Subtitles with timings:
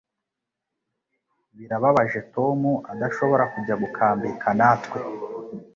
[1.57, 2.59] Birababaje Tom
[2.91, 4.97] adashobora kujya gukambika natwe.